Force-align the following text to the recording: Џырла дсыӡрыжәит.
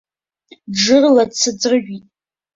Џырла 0.81 1.23
дсыӡрыжәит. 1.29 2.05